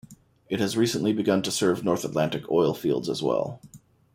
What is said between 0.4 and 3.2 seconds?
It has recently begun to serve North Atlantic oil fields